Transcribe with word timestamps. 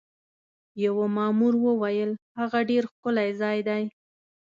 یوه 0.85 1.05
مامور 1.15 1.53
وویل: 1.65 2.11
هغه 2.39 2.59
ډېر 2.69 2.83
ښکلی 2.91 3.29
ځای 3.41 3.57
دی. 3.69 3.83